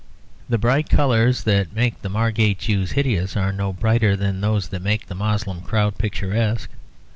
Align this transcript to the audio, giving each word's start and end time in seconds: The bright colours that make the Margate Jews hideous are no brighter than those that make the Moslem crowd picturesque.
The 0.49 0.57
bright 0.57 0.89
colours 0.89 1.43
that 1.43 1.75
make 1.75 2.01
the 2.01 2.09
Margate 2.09 2.57
Jews 2.57 2.93
hideous 2.93 3.37
are 3.37 3.51
no 3.53 3.71
brighter 3.71 4.15
than 4.15 4.41
those 4.41 4.69
that 4.69 4.81
make 4.81 5.05
the 5.05 5.13
Moslem 5.13 5.61
crowd 5.61 5.99
picturesque. 5.99 6.71